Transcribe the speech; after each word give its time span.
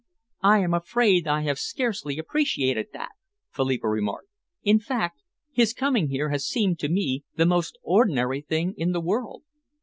"I 0.41 0.61
am 0.61 0.73
afraid 0.73 1.27
I 1.27 1.41
have 1.41 1.59
scarcely 1.59 2.17
appreciated 2.17 2.87
that," 2.91 3.11
Philippa 3.51 3.87
remarked; 3.87 4.29
"in 4.63 4.79
fact, 4.79 5.21
his 5.51 5.75
coming 5.75 6.07
here 6.07 6.29
has 6.29 6.43
seemed 6.43 6.79
to 6.79 6.89
me 6.89 7.23
the 7.35 7.45
most 7.45 7.77
ordinary 7.83 8.41
thing 8.41 8.73
in 8.77 8.93
the 8.93 8.99
world. 9.01 9.43